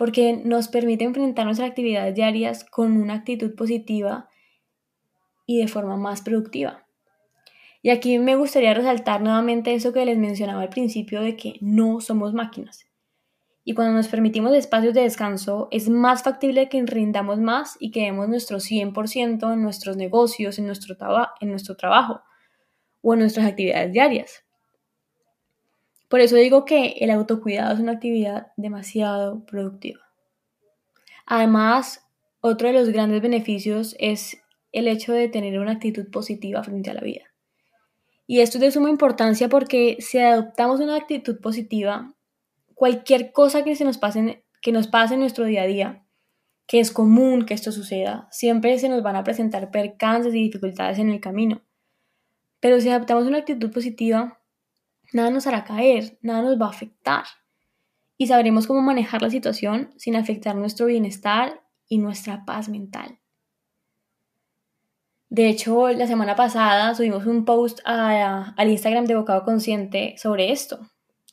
porque 0.00 0.40
nos 0.42 0.68
permite 0.68 1.04
enfrentar 1.04 1.44
nuestras 1.44 1.68
actividades 1.68 2.14
diarias 2.14 2.64
con 2.64 2.96
una 2.96 3.12
actitud 3.12 3.54
positiva 3.54 4.30
y 5.44 5.58
de 5.58 5.68
forma 5.68 5.98
más 5.98 6.22
productiva. 6.22 6.86
Y 7.82 7.90
aquí 7.90 8.18
me 8.18 8.34
gustaría 8.34 8.72
resaltar 8.72 9.20
nuevamente 9.20 9.74
eso 9.74 9.92
que 9.92 10.06
les 10.06 10.16
mencionaba 10.16 10.62
al 10.62 10.70
principio 10.70 11.20
de 11.20 11.36
que 11.36 11.58
no 11.60 12.00
somos 12.00 12.32
máquinas. 12.32 12.86
Y 13.64 13.74
cuando 13.74 13.94
nos 13.94 14.08
permitimos 14.08 14.54
espacios 14.54 14.94
de 14.94 15.02
descanso, 15.02 15.68
es 15.70 15.88
más 15.88 16.22
factible 16.22 16.68
que 16.68 16.82
rindamos 16.82 17.38
más 17.38 17.76
y 17.78 17.90
que 17.90 18.04
demos 18.04 18.28
nuestro 18.28 18.58
100% 18.58 19.52
en 19.52 19.62
nuestros 19.62 19.96
negocios, 19.96 20.58
en 20.58 20.66
nuestro, 20.66 20.96
en 21.40 21.50
nuestro 21.50 21.76
trabajo 21.76 22.22
o 23.02 23.14
en 23.14 23.20
nuestras 23.20 23.46
actividades 23.46 23.92
diarias. 23.92 24.44
Por 26.08 26.20
eso 26.20 26.36
digo 26.36 26.64
que 26.64 26.96
el 27.00 27.10
autocuidado 27.10 27.74
es 27.74 27.80
una 27.80 27.92
actividad 27.92 28.48
demasiado 28.56 29.44
productiva. 29.44 30.00
Además, 31.24 32.04
otro 32.40 32.66
de 32.66 32.74
los 32.74 32.88
grandes 32.88 33.22
beneficios 33.22 33.94
es 34.00 34.38
el 34.72 34.88
hecho 34.88 35.12
de 35.12 35.28
tener 35.28 35.58
una 35.58 35.72
actitud 35.72 36.10
positiva 36.10 36.64
frente 36.64 36.90
a 36.90 36.94
la 36.94 37.02
vida. 37.02 37.24
Y 38.26 38.40
esto 38.40 38.58
es 38.58 38.62
de 38.62 38.70
suma 38.70 38.90
importancia 38.90 39.48
porque 39.48 39.98
si 40.00 40.18
adoptamos 40.18 40.80
una 40.80 40.96
actitud 40.96 41.40
positiva, 41.40 42.14
cualquier 42.80 43.30
cosa 43.32 43.62
que, 43.62 43.76
se 43.76 43.84
nos, 43.84 43.98
pase, 43.98 44.42
que 44.62 44.72
nos 44.72 44.86
pase 44.86 45.12
en 45.12 45.20
nuestro 45.20 45.44
día 45.44 45.64
a 45.64 45.66
día, 45.66 46.06
que 46.66 46.80
es 46.80 46.90
común 46.90 47.44
que 47.44 47.52
esto 47.52 47.72
suceda, 47.72 48.26
siempre 48.30 48.78
se 48.78 48.88
nos 48.88 49.02
van 49.02 49.16
a 49.16 49.22
presentar 49.22 49.70
percances 49.70 50.34
y 50.34 50.44
dificultades 50.44 50.98
en 50.98 51.10
el 51.10 51.20
camino. 51.20 51.60
Pero 52.58 52.80
si 52.80 52.88
adoptamos 52.88 53.26
una 53.26 53.36
actitud 53.36 53.70
positiva, 53.70 54.40
nada 55.12 55.28
nos 55.28 55.46
hará 55.46 55.62
caer, 55.62 56.18
nada 56.22 56.40
nos 56.40 56.58
va 56.58 56.68
a 56.68 56.70
afectar. 56.70 57.24
Y 58.16 58.28
sabremos 58.28 58.66
cómo 58.66 58.80
manejar 58.80 59.20
la 59.20 59.28
situación 59.28 59.92
sin 59.98 60.16
afectar 60.16 60.56
nuestro 60.56 60.86
bienestar 60.86 61.62
y 61.86 61.98
nuestra 61.98 62.46
paz 62.46 62.70
mental. 62.70 63.18
De 65.28 65.50
hecho, 65.50 65.90
la 65.90 66.06
semana 66.06 66.34
pasada 66.34 66.94
subimos 66.94 67.26
un 67.26 67.44
post 67.44 67.80
al 67.84 68.70
Instagram 68.70 69.04
de 69.04 69.16
Bocado 69.16 69.44
Consciente 69.44 70.14
sobre 70.16 70.50
esto, 70.50 70.89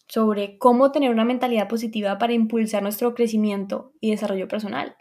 sobre 0.08 0.58
cómo 0.58 0.92
tener 0.92 1.12
una 1.12 1.26
mentalidad 1.26 1.68
positiva 1.68 2.18
para 2.18 2.34
impulsar 2.34 2.82
nuestro 2.82 3.14
crecimiento 3.14 3.94
y 4.00 4.12
desarrollo 4.12 4.48
personal. 4.48 4.96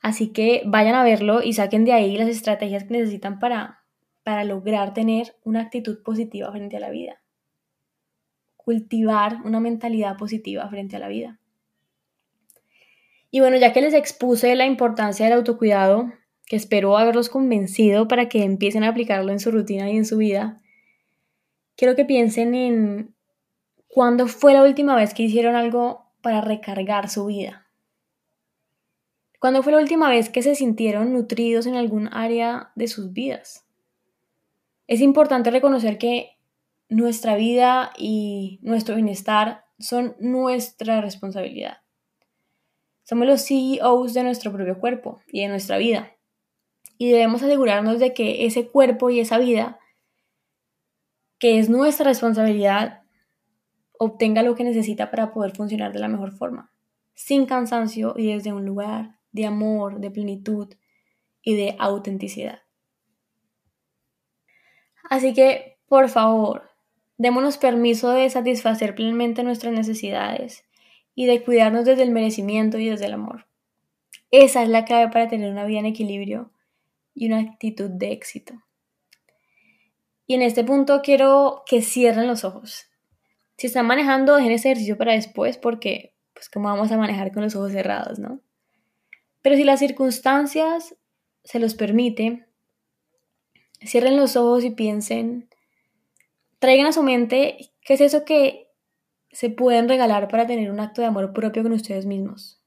Así 0.00 0.32
que 0.32 0.62
vayan 0.64 0.94
a 0.94 1.04
verlo 1.04 1.42
y 1.42 1.52
saquen 1.52 1.84
de 1.84 1.92
ahí 1.92 2.16
las 2.16 2.28
estrategias 2.28 2.84
que 2.84 2.94
necesitan 2.94 3.38
para, 3.38 3.84
para 4.22 4.44
lograr 4.44 4.94
tener 4.94 5.36
una 5.44 5.60
actitud 5.60 6.02
positiva 6.02 6.50
frente 6.50 6.76
a 6.76 6.80
la 6.80 6.90
vida. 6.90 7.20
Cultivar 8.56 9.38
una 9.44 9.60
mentalidad 9.60 10.16
positiva 10.16 10.68
frente 10.68 10.96
a 10.96 11.00
la 11.00 11.08
vida. 11.08 11.40
Y 13.30 13.40
bueno, 13.40 13.56
ya 13.58 13.72
que 13.72 13.80
les 13.80 13.94
expuse 13.94 14.54
la 14.56 14.66
importancia 14.66 15.26
del 15.26 15.34
autocuidado, 15.34 16.12
que 16.46 16.56
espero 16.56 16.96
haberlos 16.96 17.28
convencido 17.28 18.08
para 18.08 18.28
que 18.28 18.42
empiecen 18.42 18.82
a 18.82 18.88
aplicarlo 18.88 19.30
en 19.30 19.38
su 19.38 19.50
rutina 19.50 19.90
y 19.90 19.96
en 19.96 20.04
su 20.04 20.16
vida, 20.16 20.60
quiero 21.76 21.94
que 21.94 22.04
piensen 22.04 22.54
en 22.54 23.14
cuándo 23.90 24.28
fue 24.28 24.54
la 24.54 24.62
última 24.62 24.96
vez 24.96 25.12
que 25.14 25.24
hicieron 25.24 25.56
algo 25.56 26.06
para 26.22 26.40
recargar 26.40 27.08
su 27.10 27.26
vida. 27.26 27.66
¿Cuándo 29.38 29.62
fue 29.62 29.72
la 29.72 29.78
última 29.78 30.08
vez 30.08 30.28
que 30.28 30.42
se 30.42 30.54
sintieron 30.54 31.12
nutridos 31.12 31.66
en 31.66 31.74
algún 31.74 32.08
área 32.12 32.72
de 32.74 32.88
sus 32.88 33.12
vidas? 33.12 33.66
Es 34.86 35.00
importante 35.00 35.50
reconocer 35.50 35.98
que 35.98 36.36
nuestra 36.88 37.36
vida 37.36 37.92
y 37.96 38.60
nuestro 38.62 38.94
bienestar 38.94 39.64
son 39.78 40.14
nuestra 40.20 41.00
responsabilidad. 41.00 41.78
Somos 43.02 43.26
los 43.26 43.46
CEOs 43.46 44.14
de 44.14 44.22
nuestro 44.22 44.52
propio 44.52 44.78
cuerpo 44.78 45.20
y 45.32 45.40
de 45.40 45.48
nuestra 45.48 45.78
vida 45.78 46.12
y 46.98 47.10
debemos 47.10 47.42
asegurarnos 47.42 47.98
de 47.98 48.12
que 48.12 48.44
ese 48.44 48.68
cuerpo 48.68 49.08
y 49.08 49.20
esa 49.20 49.38
vida, 49.38 49.80
que 51.38 51.58
es 51.58 51.70
nuestra 51.70 52.04
responsabilidad, 52.04 52.99
obtenga 54.02 54.42
lo 54.42 54.54
que 54.54 54.64
necesita 54.64 55.10
para 55.10 55.30
poder 55.30 55.54
funcionar 55.54 55.92
de 55.92 55.98
la 55.98 56.08
mejor 56.08 56.32
forma, 56.32 56.72
sin 57.12 57.44
cansancio 57.44 58.14
y 58.16 58.32
desde 58.32 58.50
un 58.50 58.64
lugar 58.64 59.18
de 59.30 59.44
amor, 59.44 60.00
de 60.00 60.10
plenitud 60.10 60.74
y 61.42 61.54
de 61.54 61.76
autenticidad. 61.78 62.62
Así 65.10 65.34
que, 65.34 65.76
por 65.86 66.08
favor, 66.08 66.70
démonos 67.18 67.58
permiso 67.58 68.08
de 68.12 68.30
satisfacer 68.30 68.94
plenamente 68.94 69.44
nuestras 69.44 69.74
necesidades 69.74 70.64
y 71.14 71.26
de 71.26 71.44
cuidarnos 71.44 71.84
desde 71.84 72.02
el 72.02 72.10
merecimiento 72.10 72.78
y 72.78 72.88
desde 72.88 73.04
el 73.04 73.12
amor. 73.12 73.48
Esa 74.30 74.62
es 74.62 74.70
la 74.70 74.86
clave 74.86 75.12
para 75.12 75.28
tener 75.28 75.52
una 75.52 75.66
vida 75.66 75.80
en 75.80 75.86
equilibrio 75.86 76.52
y 77.12 77.26
una 77.26 77.40
actitud 77.40 77.90
de 77.90 78.12
éxito. 78.12 78.54
Y 80.26 80.36
en 80.36 80.40
este 80.40 80.64
punto 80.64 81.02
quiero 81.02 81.64
que 81.66 81.82
cierren 81.82 82.26
los 82.26 82.44
ojos. 82.44 82.89
Si 83.60 83.66
están 83.66 83.86
manejando, 83.86 84.36
dejen 84.36 84.52
ese 84.52 84.68
ejercicio 84.68 84.96
para 84.96 85.12
después 85.12 85.58
porque, 85.58 86.14
pues, 86.32 86.48
¿cómo 86.48 86.70
vamos 86.70 86.90
a 86.92 86.96
manejar 86.96 87.30
con 87.30 87.42
los 87.42 87.54
ojos 87.54 87.72
cerrados, 87.72 88.18
no? 88.18 88.40
Pero 89.42 89.54
si 89.54 89.64
las 89.64 89.80
circunstancias 89.80 90.96
se 91.44 91.58
los 91.58 91.74
permite, 91.74 92.46
cierren 93.84 94.16
los 94.16 94.34
ojos 94.36 94.64
y 94.64 94.70
piensen, 94.70 95.50
traigan 96.58 96.86
a 96.86 96.92
su 96.92 97.02
mente 97.02 97.70
qué 97.82 97.92
es 97.92 98.00
eso 98.00 98.24
que 98.24 98.70
se 99.30 99.50
pueden 99.50 99.90
regalar 99.90 100.28
para 100.28 100.46
tener 100.46 100.70
un 100.70 100.80
acto 100.80 101.02
de 101.02 101.08
amor 101.08 101.34
propio 101.34 101.62
con 101.62 101.72
ustedes 101.72 102.06
mismos. 102.06 102.62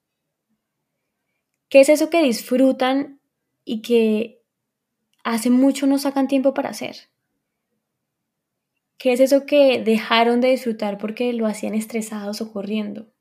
¿Qué 1.70 1.80
es 1.80 1.90
eso 1.90 2.12
que 2.12 2.22
disfrutan 2.22 3.20
y 3.66 3.82
que 3.82 4.44
hace 5.24 5.50
mucho 5.50 5.88
no 5.88 5.98
sacan 5.98 6.28
tiempo 6.28 6.54
para 6.54 6.70
hacer. 6.70 7.10
¿Qué 9.04 9.12
es 9.12 9.20
eso 9.20 9.46
que 9.46 9.84
dejaron 9.84 10.40
de 10.40 10.48
disfrutar 10.48 10.98
porque 10.98 11.34
lo 11.34 11.46
hacían 11.46 11.74
estresados 11.74 12.40
o 12.40 12.54
corriendo? 12.54 13.12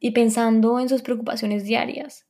Y 0.00 0.12
pensando 0.12 0.80
en 0.80 0.88
sus 0.88 1.02
preocupaciones 1.02 1.64
diarias. 1.64 2.26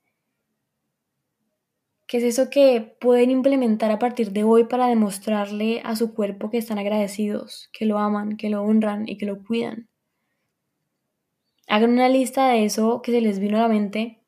¿Qué 2.08 2.16
es 2.16 2.24
eso 2.24 2.50
que 2.50 2.96
pueden 3.00 3.30
implementar 3.30 3.92
a 3.92 4.00
partir 4.00 4.32
de 4.32 4.42
hoy 4.42 4.64
para 4.64 4.88
demostrarle 4.88 5.80
a 5.84 5.94
su 5.94 6.12
cuerpo 6.12 6.50
que 6.50 6.58
están 6.58 6.80
agradecidos, 6.80 7.70
que 7.72 7.86
lo 7.86 8.00
aman, 8.00 8.36
que 8.36 8.50
lo 8.50 8.62
honran 8.62 9.08
y 9.08 9.16
que 9.16 9.26
lo 9.26 9.44
cuidan? 9.44 9.88
Hagan 11.68 11.90
una 11.90 12.08
lista 12.08 12.48
de 12.48 12.64
eso 12.64 13.00
que 13.00 13.12
se 13.12 13.20
les 13.20 13.38
vino 13.38 13.58
a 13.58 13.60
la 13.60 13.68
mente 13.68 14.24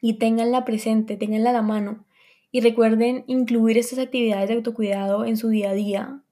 y 0.00 0.18
ténganla 0.18 0.64
presente, 0.64 1.16
ténganla 1.16 1.50
a 1.50 1.52
la 1.52 1.62
mano 1.62 2.06
y 2.50 2.60
recuerden 2.60 3.22
incluir 3.28 3.78
estas 3.78 4.00
actividades 4.00 4.48
de 4.48 4.56
autocuidado 4.56 5.24
en 5.24 5.36
su 5.36 5.48
día 5.48 5.70
a 5.70 5.74
día, 5.74 6.25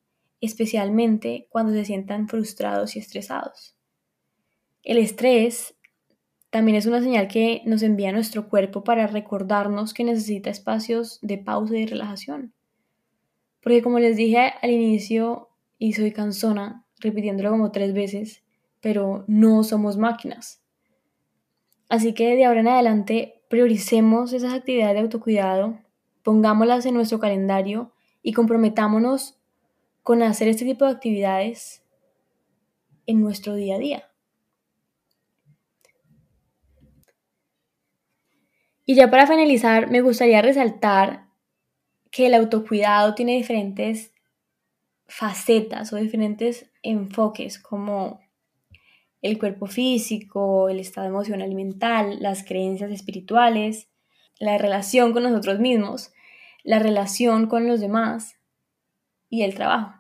especialmente 0.44 1.46
cuando 1.50 1.72
se 1.72 1.84
sientan 1.84 2.28
frustrados 2.28 2.96
y 2.96 2.98
estresados. 2.98 3.76
El 4.82 4.98
estrés 4.98 5.76
también 6.50 6.76
es 6.76 6.86
una 6.86 7.00
señal 7.00 7.26
que 7.26 7.62
nos 7.64 7.82
envía 7.82 8.12
nuestro 8.12 8.48
cuerpo 8.48 8.84
para 8.84 9.06
recordarnos 9.06 9.92
que 9.94 10.04
necesita 10.04 10.50
espacios 10.50 11.18
de 11.20 11.38
pausa 11.38 11.76
y 11.76 11.86
relajación. 11.86 12.52
Porque 13.60 13.82
como 13.82 13.98
les 13.98 14.16
dije 14.16 14.52
al 14.60 14.70
inicio, 14.70 15.48
y 15.78 15.94
soy 15.94 16.12
cansona, 16.12 16.86
repitiéndolo 17.00 17.50
como 17.50 17.72
tres 17.72 17.92
veces, 17.92 18.42
pero 18.80 19.24
no 19.26 19.64
somos 19.64 19.96
máquinas. 19.96 20.62
Así 21.88 22.14
que 22.14 22.36
de 22.36 22.44
ahora 22.44 22.60
en 22.60 22.68
adelante 22.68 23.42
prioricemos 23.48 24.32
esas 24.32 24.54
actividades 24.54 24.94
de 24.94 25.00
autocuidado, 25.00 25.78
pongámoslas 26.22 26.86
en 26.86 26.94
nuestro 26.94 27.18
calendario 27.18 27.92
y 28.22 28.32
comprometámonos 28.32 29.38
con 30.04 30.22
hacer 30.22 30.48
este 30.48 30.66
tipo 30.66 30.84
de 30.84 30.92
actividades 30.92 31.82
en 33.06 33.22
nuestro 33.22 33.54
día 33.54 33.76
a 33.76 33.78
día. 33.78 34.10
Y 38.84 38.96
ya 38.96 39.10
para 39.10 39.26
finalizar, 39.26 39.90
me 39.90 40.02
gustaría 40.02 40.42
resaltar 40.42 41.28
que 42.10 42.26
el 42.26 42.34
autocuidado 42.34 43.14
tiene 43.14 43.32
diferentes 43.32 44.12
facetas 45.06 45.90
o 45.94 45.96
diferentes 45.96 46.70
enfoques, 46.82 47.58
como 47.58 48.20
el 49.22 49.38
cuerpo 49.38 49.66
físico, 49.66 50.68
el 50.68 50.80
estado 50.80 51.06
emocional 51.06 51.50
y 51.50 51.54
mental, 51.54 52.18
las 52.20 52.44
creencias 52.44 52.90
espirituales, 52.90 53.88
la 54.38 54.58
relación 54.58 55.14
con 55.14 55.22
nosotros 55.22 55.60
mismos, 55.60 56.12
la 56.62 56.78
relación 56.78 57.46
con 57.46 57.66
los 57.66 57.80
demás 57.80 58.36
y 59.28 59.42
el 59.42 59.54
trabajo. 59.54 59.94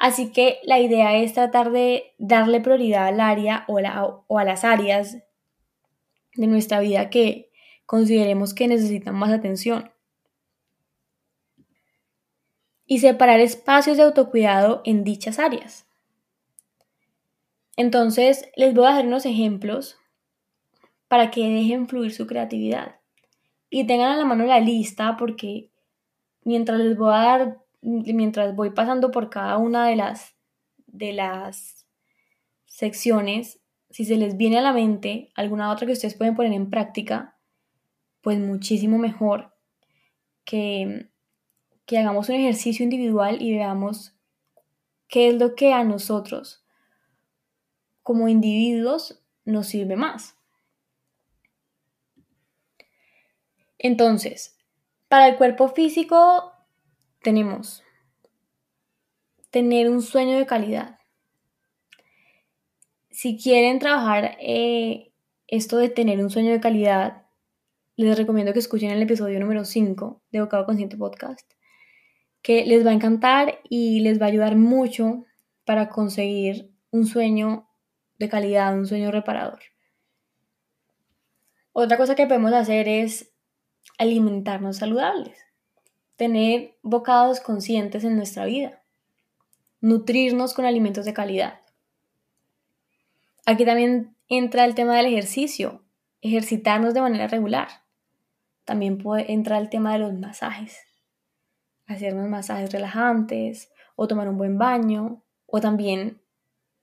Así 0.00 0.32
que 0.32 0.60
la 0.62 0.80
idea 0.80 1.18
es 1.18 1.34
tratar 1.34 1.72
de 1.72 2.14
darle 2.16 2.62
prioridad 2.62 3.08
al 3.08 3.20
área 3.20 3.66
o, 3.68 4.38
a 4.38 4.44
las 4.44 4.64
áreas 4.64 5.18
de 6.34 6.46
nuestra 6.46 6.80
vida 6.80 7.10
que 7.10 7.50
consideremos 7.84 8.54
que 8.54 8.66
necesitan 8.66 9.14
más 9.14 9.30
atención. 9.30 9.92
Y 12.86 13.00
separar 13.00 13.40
espacios 13.40 13.98
de 13.98 14.04
autocuidado 14.04 14.80
en 14.86 15.04
dichas 15.04 15.38
áreas. 15.38 15.86
Entonces, 17.76 18.50
les 18.56 18.72
voy 18.72 18.86
a 18.86 18.94
dar 18.94 19.06
unos 19.06 19.26
ejemplos 19.26 19.98
para 21.08 21.30
que 21.30 21.42
dejen 21.42 21.88
fluir 21.88 22.14
su 22.14 22.26
creatividad. 22.26 23.00
Y 23.68 23.86
tengan 23.86 24.12
a 24.12 24.16
la 24.16 24.24
mano 24.24 24.46
la 24.46 24.60
lista 24.60 25.16
porque 25.18 25.69
mientras 26.44 26.78
les 26.78 26.96
voy 26.96 27.12
a 27.12 27.18
dar, 27.18 27.58
mientras 27.82 28.54
voy 28.54 28.70
pasando 28.70 29.10
por 29.10 29.30
cada 29.30 29.56
una 29.58 29.86
de 29.86 29.96
las, 29.96 30.34
de 30.86 31.12
las 31.12 31.86
secciones, 32.66 33.60
si 33.90 34.04
se 34.04 34.16
les 34.16 34.36
viene 34.36 34.58
a 34.58 34.62
la 34.62 34.72
mente 34.72 35.30
alguna 35.34 35.70
otra 35.70 35.86
que 35.86 35.92
ustedes 35.92 36.14
pueden 36.14 36.36
poner 36.36 36.52
en 36.52 36.70
práctica, 36.70 37.36
pues 38.20 38.38
muchísimo 38.38 38.98
mejor 38.98 39.54
que, 40.44 41.10
que 41.86 41.98
hagamos 41.98 42.28
un 42.28 42.36
ejercicio 42.36 42.84
individual 42.84 43.42
y 43.42 43.52
veamos 43.52 44.14
qué 45.08 45.28
es 45.28 45.34
lo 45.34 45.54
que 45.54 45.72
a 45.72 45.84
nosotros 45.84 46.64
como 48.02 48.28
individuos 48.28 49.22
nos 49.44 49.68
sirve 49.68 49.96
más. 49.96 50.36
Entonces, 53.78 54.59
para 55.10 55.26
el 55.26 55.36
cuerpo 55.36 55.66
físico 55.66 56.52
tenemos 57.20 57.82
tener 59.50 59.90
un 59.90 60.02
sueño 60.02 60.38
de 60.38 60.46
calidad. 60.46 61.00
Si 63.10 63.36
quieren 63.36 63.80
trabajar 63.80 64.36
eh, 64.38 65.12
esto 65.48 65.78
de 65.78 65.88
tener 65.88 66.20
un 66.20 66.30
sueño 66.30 66.52
de 66.52 66.60
calidad, 66.60 67.26
les 67.96 68.16
recomiendo 68.16 68.52
que 68.52 68.60
escuchen 68.60 68.92
el 68.92 69.02
episodio 69.02 69.40
número 69.40 69.64
5 69.64 70.22
de 70.30 70.42
Bocado 70.42 70.64
Consciente 70.64 70.96
Podcast, 70.96 71.54
que 72.40 72.64
les 72.64 72.86
va 72.86 72.90
a 72.90 72.94
encantar 72.94 73.58
y 73.68 73.98
les 74.02 74.20
va 74.20 74.26
a 74.26 74.28
ayudar 74.28 74.54
mucho 74.54 75.24
para 75.64 75.88
conseguir 75.88 76.70
un 76.92 77.06
sueño 77.06 77.68
de 78.20 78.28
calidad, 78.28 78.78
un 78.78 78.86
sueño 78.86 79.10
reparador. 79.10 79.58
Otra 81.72 81.96
cosa 81.96 82.14
que 82.14 82.28
podemos 82.28 82.52
hacer 82.52 82.86
es 82.86 83.29
alimentarnos 83.98 84.78
saludables, 84.78 85.38
tener 86.16 86.76
bocados 86.82 87.40
conscientes 87.40 88.04
en 88.04 88.16
nuestra 88.16 88.44
vida, 88.44 88.82
nutrirnos 89.80 90.54
con 90.54 90.64
alimentos 90.64 91.04
de 91.04 91.14
calidad. 91.14 91.60
Aquí 93.46 93.64
también 93.64 94.14
entra 94.28 94.64
el 94.64 94.74
tema 94.74 94.96
del 94.96 95.06
ejercicio, 95.06 95.82
ejercitarnos 96.20 96.94
de 96.94 97.00
manera 97.00 97.26
regular. 97.26 97.68
También 98.64 98.98
puede 98.98 99.32
entrar 99.32 99.60
el 99.60 99.70
tema 99.70 99.92
de 99.92 99.98
los 99.98 100.12
masajes, 100.14 100.78
hacernos 101.86 102.28
masajes 102.28 102.72
relajantes 102.72 103.72
o 103.96 104.06
tomar 104.06 104.28
un 104.28 104.38
buen 104.38 104.58
baño 104.58 105.22
o 105.46 105.60
también 105.60 106.20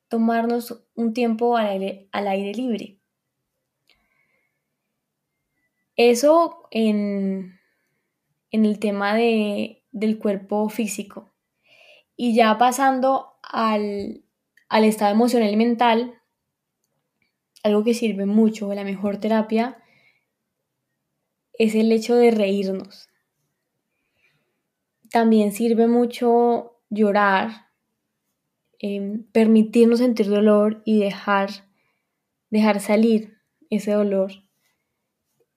tomarnos 0.07 0.83
un 0.95 1.13
tiempo 1.13 1.57
al 1.57 1.67
aire, 1.67 2.09
al 2.11 2.27
aire 2.27 2.53
libre. 2.53 2.96
Eso 5.97 6.67
en, 6.69 7.59
en 8.51 8.65
el 8.65 8.79
tema 8.79 9.15
de, 9.15 9.83
del 9.91 10.19
cuerpo 10.19 10.69
físico. 10.69 11.33
Y 12.15 12.35
ya 12.35 12.57
pasando 12.59 13.33
al, 13.41 14.23
al 14.69 14.83
estado 14.83 15.11
emocional 15.11 15.51
y 15.51 15.57
mental, 15.57 16.21
algo 17.63 17.83
que 17.83 17.95
sirve 17.95 18.27
mucho, 18.27 18.71
la 18.75 18.83
mejor 18.83 19.17
terapia, 19.17 19.83
es 21.53 21.73
el 21.73 21.91
hecho 21.91 22.15
de 22.15 22.29
reírnos. 22.29 23.09
También 25.09 25.51
sirve 25.51 25.87
mucho 25.87 26.79
llorar, 26.91 27.69
em, 28.77 29.23
permitirnos 29.31 29.97
sentir 29.97 30.29
dolor 30.29 30.83
y 30.85 30.99
dejar, 30.99 31.49
dejar 32.51 32.81
salir 32.81 33.39
ese 33.71 33.93
dolor 33.93 34.46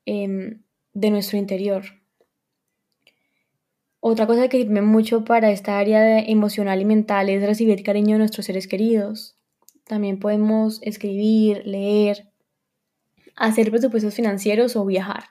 em, 0.06 0.62
de 0.92 1.10
nuestro 1.10 1.38
interior. 1.38 1.84
Otra 4.00 4.26
cosa 4.26 4.48
que 4.48 4.58
sirve 4.58 4.80
mucho 4.80 5.24
para 5.24 5.50
esta 5.50 5.78
área 5.78 6.18
emocional 6.20 6.80
y 6.80 6.86
mental 6.86 7.28
es 7.28 7.42
recibir 7.42 7.82
cariño 7.82 8.14
de 8.14 8.20
nuestros 8.20 8.46
seres 8.46 8.66
queridos. 8.66 9.36
También 9.86 10.18
podemos 10.18 10.80
escribir, 10.82 11.66
leer, 11.66 12.30
hacer 13.36 13.70
presupuestos 13.70 14.14
financieros 14.14 14.76
o 14.76 14.86
viajar. 14.86 15.24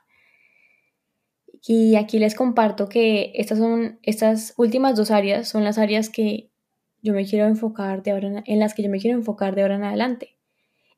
Y 1.65 1.95
aquí 1.95 2.19
les 2.19 2.35
comparto 2.35 2.87
que 2.87 3.31
estas 3.35 3.57
son 3.57 3.99
estas 4.03 4.53
últimas 4.57 4.95
dos 4.95 5.11
áreas 5.11 5.47
son 5.47 5.63
las 5.63 5.77
áreas 5.77 6.09
que 6.09 6.51
yo 7.01 7.13
me 7.13 7.25
quiero 7.25 7.47
enfocar 7.47 8.03
de 8.03 8.11
ahora 8.11 8.43
en, 8.45 8.59
las 8.59 8.73
que 8.73 8.83
yo 8.83 8.89
me 8.89 8.99
quiero 8.99 9.17
enfocar 9.17 9.55
de 9.55 9.63
ahora 9.63 9.75
en 9.75 9.83
adelante. 9.83 10.37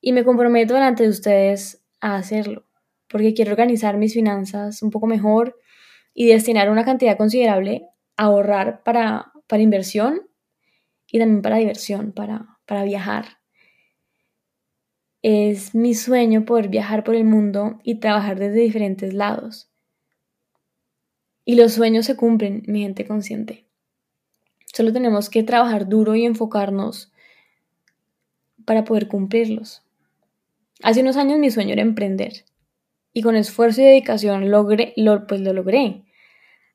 Y 0.02 0.14
me 0.14 0.24
comprometo 0.24 0.74
delante 0.74 1.04
de 1.04 1.10
ustedes 1.10 1.84
a 2.00 2.16
hacerlo, 2.16 2.66
porque 3.12 3.34
quiero 3.34 3.52
organizar 3.52 3.98
mis 3.98 4.14
finanzas 4.14 4.82
un 4.82 4.90
poco 4.90 5.06
mejor 5.06 5.60
y 6.14 6.28
destinar 6.28 6.70
una 6.70 6.86
cantidad 6.86 7.18
considerable 7.18 7.88
a 8.16 8.24
ahorrar 8.24 8.84
para, 8.84 9.34
para 9.48 9.62
inversión 9.62 10.22
y 11.12 11.20
también 11.20 11.42
para 11.42 11.58
diversión, 11.58 12.14
para, 12.14 12.58
para 12.66 12.84
viajar. 12.84 13.40
Es 15.22 15.76
mi 15.76 15.94
sueño 15.94 16.46
poder 16.46 16.70
viajar 16.70 17.04
por 17.04 17.16
el 17.16 17.26
mundo 17.26 17.80
y 17.84 17.96
trabajar 17.96 18.40
desde 18.40 18.62
diferentes 18.62 19.14
lados. 19.14 19.70
Y 21.44 21.56
los 21.56 21.74
sueños 21.74 22.06
se 22.06 22.16
cumplen, 22.16 22.64
mi 22.68 22.82
gente 22.82 23.06
consciente. 23.06 23.68
Solo 24.74 24.94
tenemos 24.94 25.30
que 25.30 25.44
trabajar 25.44 25.90
duro 25.90 26.16
y 26.16 26.26
enfocarnos 26.26 27.12
para 28.66 28.86
poder 28.86 29.10
cumplirlos. 29.10 29.84
Hace 30.82 31.02
unos 31.02 31.18
años 31.18 31.40
mi 31.40 31.52
sueño 31.52 31.74
era 31.74 31.82
emprender 31.82 32.46
y 33.14 33.22
con 33.22 33.36
esfuerzo 33.36 33.82
y 33.82 33.86
dedicación 33.86 34.50
logré, 34.50 34.94
lo, 34.96 35.28
pues 35.28 35.42
lo 35.42 35.54
logré. 35.54 36.06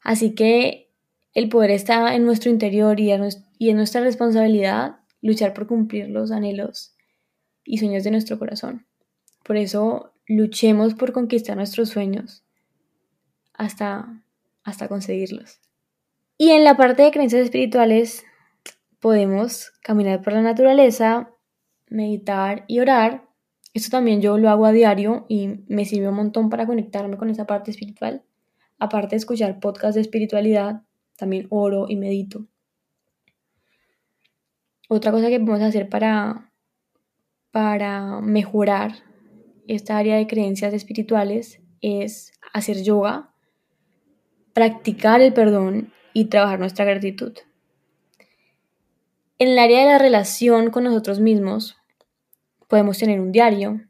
Así 0.03 0.35
que 0.35 0.92
el 1.35 1.49
poder 1.49 1.70
está 1.70 2.14
en 2.14 2.25
nuestro 2.25 2.51
interior 2.51 3.01
y, 3.01 3.11
y 3.59 3.70
en 3.70 3.77
nuestra 3.77 4.01
responsabilidad 4.01 4.96
luchar 5.20 5.55
por 5.55 5.66
cumplir 5.66 6.09
los 6.09 6.31
anhelos 6.31 6.94
y 7.64 7.79
sueños 7.79 8.05
de 8.05 8.11
nuestro 8.11 8.38
corazón. 8.38 8.87
Por 9.44 9.57
eso 9.57 10.12
luchemos 10.27 10.94
por 10.94 11.12
conquistar 11.12 11.57
nuestros 11.57 11.90
sueños 11.90 12.44
hasta, 13.55 14.22
hasta 14.64 14.88
conseguirlos. 14.88 15.61
Y 16.38 16.51
en 16.51 16.64
la 16.64 16.77
parte 16.77 17.03
de 17.03 17.11
creencias 17.11 17.42
espirituales 17.42 18.25
podemos 19.01 19.72
caminar 19.83 20.22
por 20.22 20.33
la 20.33 20.42
naturaleza, 20.42 21.31
meditar 21.88 22.64
y 22.66 22.81
orar. 22.81 23.25
Esto 23.76 23.90
también 23.90 24.22
yo 24.22 24.38
lo 24.38 24.48
hago 24.48 24.64
a 24.64 24.72
diario 24.72 25.26
y 25.28 25.48
me 25.68 25.84
sirve 25.84 26.08
un 26.08 26.14
montón 26.14 26.48
para 26.48 26.66
conectarme 26.66 27.18
con 27.18 27.28
esa 27.28 27.46
parte 27.46 27.70
espiritual. 27.70 28.22
Aparte 28.78 29.10
de 29.10 29.16
escuchar 29.18 29.60
podcasts 29.60 29.96
de 29.96 30.00
espiritualidad, 30.00 30.80
también 31.18 31.46
oro 31.50 31.84
y 31.86 31.96
medito. 31.96 32.46
Otra 34.88 35.12
cosa 35.12 35.28
que 35.28 35.40
podemos 35.40 35.60
hacer 35.60 35.90
para 35.90 36.50
para 37.50 38.22
mejorar 38.22 38.94
esta 39.68 39.98
área 39.98 40.16
de 40.16 40.26
creencias 40.26 40.72
espirituales 40.72 41.60
es 41.82 42.32
hacer 42.54 42.82
yoga, 42.82 43.34
practicar 44.54 45.20
el 45.20 45.34
perdón 45.34 45.92
y 46.14 46.30
trabajar 46.30 46.58
nuestra 46.58 46.86
gratitud. 46.86 47.34
En 49.38 49.48
el 49.48 49.58
área 49.58 49.80
de 49.80 49.86
la 49.86 49.98
relación 49.98 50.70
con 50.70 50.84
nosotros 50.84 51.20
mismos, 51.20 51.76
podemos 52.68 52.98
tener 52.98 53.20
un 53.20 53.33
diario, 53.33 53.81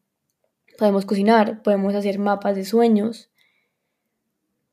podemos 0.78 1.06
cocinar, 1.06 1.62
podemos 1.62 1.94
hacer 1.94 2.18
mapas 2.18 2.56
de 2.56 2.64
sueños, 2.64 3.30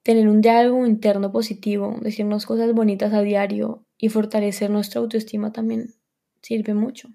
tener 0.04 0.28
un 0.28 0.42
diálogo 0.42 0.86
interno 0.86 1.32
positivo, 1.32 1.98
decirnos 2.02 2.46
cosas 2.46 2.74
bonitas 2.74 3.14
a 3.14 3.22
diario 3.22 3.86
y 3.98 4.10
fortalecer 4.10 4.70
nuestra 4.70 5.00
autoestima 5.00 5.54
también 5.54 5.94
sirve 6.42 6.74
mucho. 6.74 7.10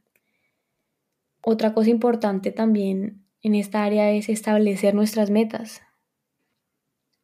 Otra 1.42 1.74
cosa 1.74 1.90
importante 1.90 2.50
también 2.50 3.24
en 3.42 3.54
esta 3.54 3.84
área 3.84 4.10
es 4.10 4.28
establecer 4.28 4.94
nuestras 4.94 5.30
metas. 5.30 5.82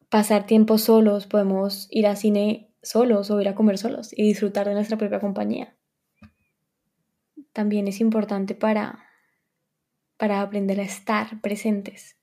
Pasar 0.09 0.45
tiempo 0.45 0.77
solos, 0.77 1.27
podemos 1.27 1.87
ir 1.91 2.07
al 2.07 2.15
cine 2.15 2.71
solos 2.81 3.31
o 3.31 3.41
ir 3.41 3.49
a 3.49 3.55
comer 3.55 3.77
solos 3.77 4.11
y 4.15 4.23
disfrutar 4.23 4.67
de 4.67 4.75
nuestra 4.75 4.97
propia 4.97 5.19
compañía. 5.19 5.75
También 7.51 7.87
es 7.87 7.99
importante 7.99 8.53
para, 8.53 9.03
para 10.17 10.41
aprender 10.41 10.79
a 10.79 10.83
estar 10.83 11.41
presentes. 11.41 12.17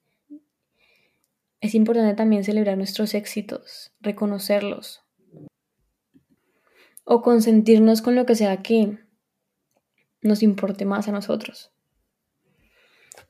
Es 1.60 1.74
importante 1.74 2.14
también 2.14 2.44
celebrar 2.44 2.76
nuestros 2.76 3.14
éxitos, 3.14 3.92
reconocerlos 4.00 5.04
o 7.04 7.22
consentirnos 7.22 8.02
con 8.02 8.14
lo 8.14 8.26
que 8.26 8.34
sea 8.34 8.62
que 8.62 8.98
nos 10.22 10.42
importe 10.42 10.84
más 10.84 11.08
a 11.08 11.12
nosotros. 11.12 11.72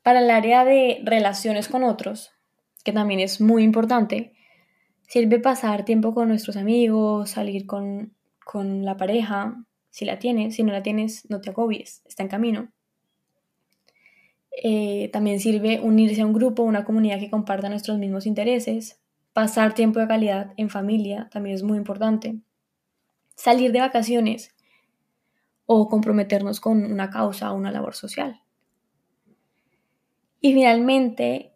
Para 0.02 0.20
el 0.20 0.30
área 0.30 0.64
de 0.64 1.00
relaciones 1.04 1.68
con 1.68 1.84
otros, 1.84 2.32
que 2.84 2.92
también 2.92 3.20
es 3.20 3.40
muy 3.40 3.62
importante, 3.62 4.32
sirve 5.08 5.38
pasar 5.38 5.84
tiempo 5.84 6.14
con 6.14 6.28
nuestros 6.28 6.56
amigos, 6.56 7.30
salir 7.30 7.66
con, 7.66 8.14
la 8.54 8.96
pareja, 8.96 9.64
si 9.90 10.04
la 10.04 10.18
tienes, 10.18 10.56
si 10.56 10.62
no 10.62 10.72
la 10.72 10.82
tienes, 10.82 11.28
no 11.30 11.40
te 11.40 11.50
agobies, 11.50 12.02
está 12.04 12.22
en 12.22 12.28
camino. 12.28 12.72
Eh, 14.54 15.08
también 15.12 15.40
sirve 15.40 15.80
unirse 15.80 16.20
a 16.20 16.26
un 16.26 16.34
grupo, 16.34 16.62
una 16.62 16.84
comunidad 16.84 17.18
que 17.18 17.30
comparta 17.30 17.68
nuestros 17.68 17.98
mismos 17.98 18.26
intereses. 18.26 19.00
Pasar 19.32 19.74
tiempo 19.74 19.98
de 19.98 20.08
calidad 20.08 20.52
en 20.56 20.68
familia 20.68 21.28
también 21.32 21.56
es 21.56 21.62
muy 21.62 21.78
importante. 21.78 22.38
Salir 23.34 23.72
de 23.72 23.80
vacaciones 23.80 24.54
o 25.64 25.88
comprometernos 25.88 26.60
con 26.60 26.84
una 26.84 27.08
causa 27.08 27.50
o 27.50 27.56
una 27.56 27.72
labor 27.72 27.94
social. 27.94 28.42
Y 30.40 30.52
finalmente, 30.52 31.54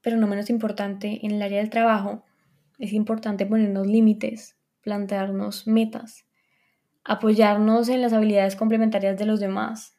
pero 0.00 0.16
no 0.16 0.28
menos 0.28 0.48
importante, 0.50 1.20
en 1.24 1.32
el 1.32 1.42
área 1.42 1.58
del 1.58 1.70
trabajo, 1.70 2.24
es 2.78 2.92
importante 2.92 3.46
ponernos 3.46 3.86
límites, 3.86 4.56
plantearnos 4.82 5.66
metas, 5.66 6.24
apoyarnos 7.02 7.88
en 7.88 8.02
las 8.02 8.12
habilidades 8.12 8.54
complementarias 8.54 9.18
de 9.18 9.26
los 9.26 9.40
demás, 9.40 9.97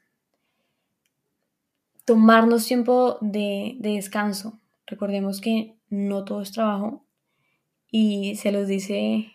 tomarnos 2.10 2.66
tiempo 2.66 3.20
de, 3.22 3.76
descanso. 3.78 4.60
Recordemos 4.88 5.42
que 5.42 5.76
no 5.90 6.26
todo 6.26 6.42
es 6.42 6.52
trabajo 6.52 7.06
y 7.92 8.36
se 8.36 8.52
los 8.52 8.68
dice 8.68 9.32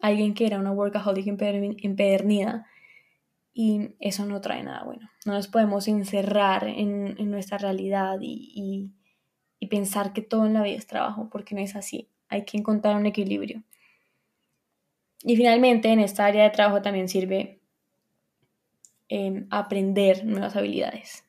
alguien 0.00 0.34
que 0.34 0.44
era 0.44 0.58
una 0.58 0.72
workaholic 0.72 1.28
empedernida 1.28 2.66
y 3.54 3.90
eso 4.00 4.26
no 4.26 4.40
trae 4.40 4.64
nada 4.64 4.82
bueno. 4.82 5.08
No 5.24 5.34
nos 5.34 5.46
podemos 5.46 5.86
encerrar 5.86 6.66
en, 6.66 7.14
nuestra 7.30 7.58
realidad 7.58 8.18
y, 8.20 8.90
pensar 9.70 10.12
que 10.12 10.22
todo 10.22 10.46
en 10.46 10.54
la 10.54 10.64
vida 10.64 10.78
es 10.78 10.88
trabajo, 10.88 11.28
porque 11.30 11.54
no 11.54 11.60
es 11.60 11.76
así. 11.76 12.08
Hay 12.28 12.44
que 12.44 12.58
encontrar 12.58 12.96
un 12.96 13.06
equilibrio. 13.06 13.62
Y 15.22 15.36
finalmente, 15.36 15.90
en 15.90 16.00
esta 16.00 16.26
área 16.26 16.42
de 16.42 16.50
trabajo 16.50 16.82
también 16.82 17.08
sirve 17.08 17.60
em, 19.08 19.46
aprender 19.50 20.24
nuevas 20.24 20.56
habilidades. 20.56 21.25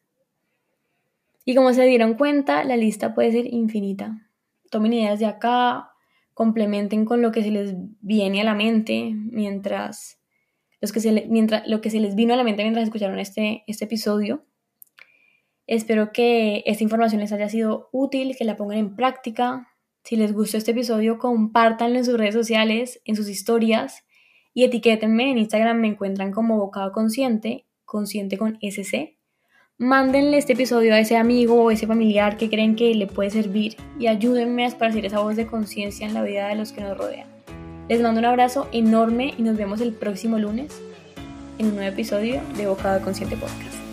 Y 1.49 1.55
como 1.55 1.71
se 1.71 1.85
dieron 1.85 2.15
cuenta, 2.15 2.65
la 2.65 2.75
lista 2.75 3.15
puede 3.15 3.31
ser 3.31 3.53
infinita. 3.53 4.29
Tomen 4.69 4.91
ideas 4.91 5.17
de 5.17 5.27
acá, 5.27 5.91
complementen 6.33 7.05
con 7.05 7.21
lo 7.21 7.31
que 7.31 7.41
se 7.41 7.51
les 7.51 7.73
viene 8.01 8.41
a 8.41 8.43
la 8.43 8.53
mente 8.53 9.13
mientras 9.15 10.19
los 10.81 10.91
que 10.91 10.99
se 10.99 11.25
mientras, 11.29 11.65
lo 11.65 11.79
que 11.79 11.89
se 11.89 12.01
les 12.01 12.15
vino 12.15 12.33
a 12.33 12.37
la 12.37 12.43
mente 12.43 12.63
mientras 12.63 12.83
escucharon 12.83 13.17
este, 13.17 13.63
este 13.65 13.85
episodio. 13.85 14.45
Espero 15.67 16.11
que 16.11 16.63
esta 16.65 16.83
información 16.83 17.21
les 17.21 17.31
haya 17.31 17.47
sido 17.47 17.87
útil, 17.93 18.35
que 18.37 18.43
la 18.43 18.57
pongan 18.57 18.79
en 18.79 18.95
práctica. 18.97 19.69
Si 20.03 20.17
les 20.17 20.33
gustó 20.33 20.57
este 20.57 20.71
episodio, 20.71 21.17
compártanlo 21.17 21.97
en 21.97 22.03
sus 22.03 22.17
redes 22.17 22.35
sociales, 22.35 23.01
en 23.05 23.15
sus 23.15 23.29
historias 23.29 24.03
y 24.53 24.65
etiquétenme. 24.65 25.31
En 25.31 25.37
Instagram 25.37 25.79
me 25.79 25.87
encuentran 25.87 26.33
como 26.33 26.57
Bocado 26.57 26.91
Consciente, 26.91 27.67
consciente 27.85 28.37
con 28.37 28.57
SC. 28.61 29.16
Mándenle 29.79 30.39
este 30.39 30.53
episodio 30.53 30.95
a 30.95 30.99
ese 30.99 31.17
amigo 31.17 31.53
o 31.61 31.69
ese 31.69 31.85
familiar 31.85 32.37
que 32.37 32.49
creen 32.49 32.75
que 32.75 32.95
le 32.95 33.05
puede 33.05 33.29
servir 33.29 33.75
y 33.99 34.07
ayúdenme 34.07 34.63
a 34.63 34.67
esparcir 34.67 35.05
esa 35.05 35.19
voz 35.19 35.35
de 35.35 35.45
conciencia 35.45 36.07
en 36.07 36.15
la 36.15 36.23
vida 36.23 36.47
de 36.47 36.55
los 36.55 36.71
que 36.71 36.81
nos 36.81 36.97
rodean. 36.97 37.27
Les 37.87 38.01
mando 38.01 38.17
un 38.17 38.25
abrazo 38.25 38.67
enorme 38.71 39.35
y 39.37 39.43
nos 39.43 39.55
vemos 39.55 39.79
el 39.79 39.93
próximo 39.93 40.39
lunes 40.39 40.81
en 41.59 41.67
un 41.67 41.75
nuevo 41.75 41.91
episodio 41.91 42.41
de 42.57 42.65
Bocado 42.65 43.03
Consciente 43.03 43.37
Podcast. 43.37 43.86